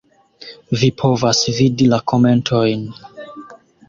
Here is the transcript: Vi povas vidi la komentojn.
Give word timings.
Vi 0.83 0.87
povas 1.01 1.41
vidi 1.57 1.89
la 1.91 1.99
komentojn. 2.13 2.87